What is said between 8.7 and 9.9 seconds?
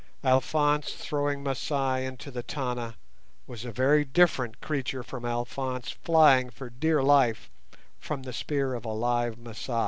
of a live Masai.